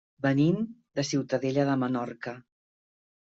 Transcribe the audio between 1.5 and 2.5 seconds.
de Menorca.